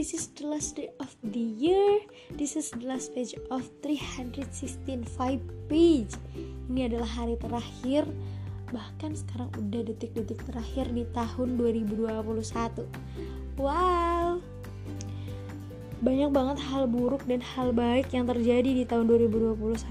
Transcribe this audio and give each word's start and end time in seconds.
last 0.00 0.80
day 0.80 0.88
of 0.96 1.12
the 1.20 1.44
year. 1.60 2.00
This 2.32 2.56
is 2.56 2.72
the 2.72 2.88
last 2.88 3.12
page 3.12 3.36
of 3.52 3.68
316 3.84 4.80
5 5.04 5.68
page. 5.68 6.16
Ini 6.72 6.88
adalah 6.88 7.04
hari 7.04 7.36
terakhir 7.36 8.08
bahkan 8.72 9.12
sekarang 9.12 9.52
udah 9.60 9.92
detik-detik 9.92 10.40
terakhir 10.48 10.88
di 10.88 11.04
tahun 11.12 11.60
2021. 11.60 12.88
Wow. 13.60 14.40
Banyak 16.00 16.30
banget 16.32 16.58
hal 16.64 16.88
buruk 16.88 17.20
dan 17.28 17.44
hal 17.44 17.76
baik 17.76 18.08
yang 18.16 18.24
terjadi 18.24 18.72
di 18.72 18.88
tahun 18.88 19.04
2021. 19.04 19.84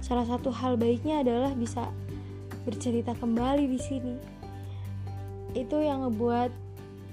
Salah 0.00 0.24
satu 0.24 0.48
hal 0.48 0.80
baiknya 0.80 1.20
adalah 1.20 1.52
bisa 1.52 1.92
bercerita 2.64 3.12
kembali 3.12 3.68
di 3.68 3.80
sini. 3.84 4.16
Itu 5.52 5.84
yang 5.84 6.08
ngebuat 6.08 6.65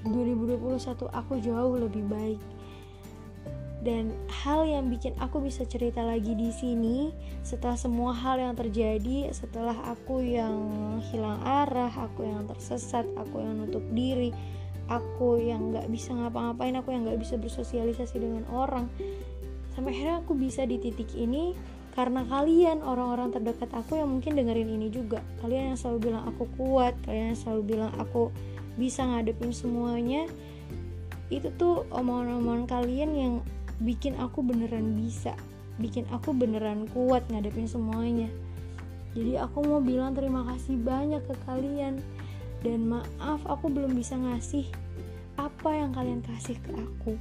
2021 0.07 1.07
aku 1.11 1.33
jauh 1.39 1.75
lebih 1.79 2.03
baik. 2.07 2.41
Dan 3.83 4.15
hal 4.31 4.63
yang 4.63 4.87
bikin 4.87 5.11
aku 5.19 5.43
bisa 5.43 5.67
cerita 5.67 5.99
lagi 6.07 6.31
di 6.39 6.55
sini 6.55 7.11
setelah 7.43 7.75
semua 7.75 8.15
hal 8.15 8.39
yang 8.39 8.55
terjadi 8.55 9.27
setelah 9.35 9.75
aku 9.91 10.23
yang 10.23 10.55
hilang 11.11 11.43
arah 11.43 11.91
aku 11.91 12.23
yang 12.23 12.47
tersesat 12.47 13.03
aku 13.19 13.43
yang 13.43 13.59
nutup 13.59 13.83
diri 13.91 14.31
aku 14.87 15.35
yang 15.43 15.75
nggak 15.75 15.91
bisa 15.91 16.15
ngapa-ngapain 16.15 16.79
aku 16.79 16.95
yang 16.95 17.03
nggak 17.03 17.19
bisa 17.19 17.35
bersosialisasi 17.35 18.23
dengan 18.23 18.47
orang 18.55 18.87
sampai 19.75 19.91
akhirnya 19.91 20.23
aku 20.23 20.31
bisa 20.39 20.63
di 20.63 20.79
titik 20.79 21.11
ini 21.19 21.51
karena 21.93 22.25
kalian 22.25 22.81
orang-orang 22.81 23.29
terdekat 23.29 23.69
aku 23.69 24.01
yang 24.01 24.09
mungkin 24.09 24.33
dengerin 24.33 24.65
ini 24.65 24.89
juga. 24.89 25.21
Kalian 25.45 25.73
yang 25.73 25.77
selalu 25.77 26.09
bilang 26.09 26.25
aku 26.25 26.49
kuat 26.57 26.97
kalian 27.05 27.33
yang 27.33 27.39
selalu 27.39 27.61
bilang 27.77 27.91
aku 28.01 28.33
bisa 28.79 29.05
ngadepin 29.05 29.53
semuanya 29.53 30.25
itu 31.29 31.49
tuh 31.57 31.85
omongan-omongan 31.89 32.65
kalian 32.69 33.11
yang 33.13 33.33
bikin 33.81 34.13
aku 34.21 34.45
beneran 34.45 34.93
bisa 34.97 35.33
bikin 35.81 36.05
aku 36.13 36.33
beneran 36.35 36.85
kuat 36.93 37.25
ngadepin 37.33 37.65
semuanya. 37.65 38.29
Jadi 39.13 39.37
aku 39.37 39.61
mau 39.65 39.81
bilang 39.81 40.17
terima 40.17 40.41
kasih 40.53 40.77
banyak 40.77 41.21
ke 41.25 41.35
kalian 41.45 42.01
dan 42.65 42.79
maaf 42.89 43.41
aku 43.45 43.69
belum 43.69 43.93
bisa 43.93 44.17
ngasih 44.17 44.65
apa 45.37 45.69
yang 45.73 45.93
kalian 45.93 46.21
kasih 46.25 46.57
ke 46.61 46.71
aku. 46.73 47.13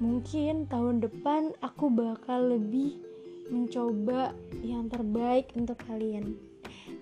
Mungkin 0.00 0.68
tahun 0.68 1.04
depan 1.04 1.56
aku 1.64 1.88
bakal 1.88 2.52
lebih 2.52 3.00
mencoba 3.48 4.32
yang 4.64 4.88
terbaik 4.88 5.52
untuk 5.56 5.76
kalian 5.84 6.36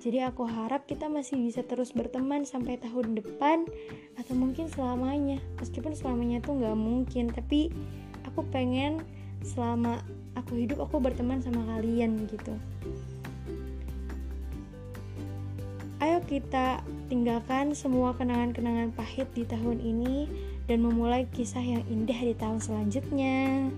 jadi 0.03 0.34
aku 0.34 0.42
harap 0.50 0.91
kita 0.91 1.06
masih 1.06 1.39
bisa 1.39 1.62
terus 1.62 1.95
berteman 1.95 2.42
sampai 2.42 2.75
tahun 2.75 3.14
depan 3.14 3.70
atau 4.19 4.34
mungkin 4.34 4.67
selamanya. 4.67 5.39
Meskipun 5.62 5.94
selamanya 5.94 6.42
tuh 6.42 6.59
nggak 6.59 6.75
mungkin 6.75 7.31
tapi 7.31 7.70
aku 8.27 8.42
pengen 8.50 8.98
selama 9.47 10.03
aku 10.34 10.59
hidup 10.59 10.83
aku 10.83 10.98
berteman 10.98 11.39
sama 11.39 11.62
kalian 11.70 12.27
gitu. 12.27 12.50
Ayo 16.03 16.19
kita 16.27 16.83
tinggalkan 17.06 17.70
semua 17.78 18.11
kenangan-kenangan 18.19 18.91
pahit 18.98 19.31
di 19.39 19.47
tahun 19.47 19.78
ini 19.78 20.27
dan 20.66 20.83
memulai 20.83 21.31
kisah 21.31 21.62
yang 21.62 21.87
indah 21.87 22.19
di 22.19 22.34
tahun 22.34 22.59
selanjutnya 22.59 23.70